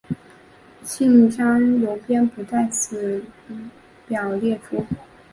[0.83, 3.23] 信箱邮编不在此
[4.07, 4.83] 表列出。